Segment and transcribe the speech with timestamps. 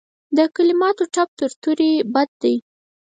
[0.37, 2.55] د کلماتو ټپ تر تورې بد دی.